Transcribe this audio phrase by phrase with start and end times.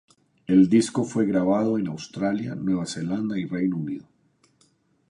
[0.47, 4.07] El disco fue grabado en Australia, Nueva Zelanda y Reino Unido.